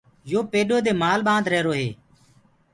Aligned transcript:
يو 0.31 0.39
پيڏو 0.51 0.77
دي 0.85 0.91
مآل 1.01 1.19
ڀند 1.27 1.45
ريهرو 1.51 1.73
هي۔ 1.79 1.87